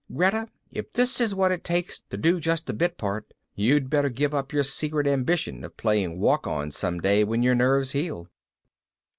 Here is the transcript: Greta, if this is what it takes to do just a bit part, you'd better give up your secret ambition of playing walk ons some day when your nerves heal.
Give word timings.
Greta, 0.11 0.47
if 0.71 0.91
this 0.93 1.21
is 1.21 1.35
what 1.35 1.51
it 1.51 1.63
takes 1.63 1.99
to 2.09 2.17
do 2.17 2.39
just 2.39 2.67
a 2.67 2.73
bit 2.73 2.97
part, 2.97 3.35
you'd 3.53 3.87
better 3.87 4.09
give 4.09 4.33
up 4.33 4.51
your 4.51 4.63
secret 4.63 5.05
ambition 5.05 5.63
of 5.63 5.77
playing 5.77 6.19
walk 6.19 6.47
ons 6.47 6.75
some 6.75 6.99
day 6.99 7.23
when 7.23 7.43
your 7.43 7.53
nerves 7.53 7.91
heal. 7.91 8.27